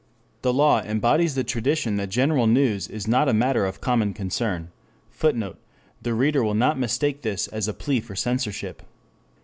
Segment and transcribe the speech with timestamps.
[0.41, 4.71] The law embodies the tradition that general news is not a matter of common concern,
[5.11, 5.59] [Footnote:
[6.01, 8.81] The reader will not mistake this as a plea for censorship.